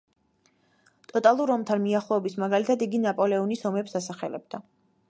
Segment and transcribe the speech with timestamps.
[1.11, 4.65] ტოტალურ ომთან მიახლოების მაგალითად იგი ნაპოლეონის ომებს ასახელებდა.